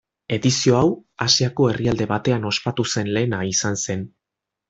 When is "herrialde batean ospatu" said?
1.73-2.87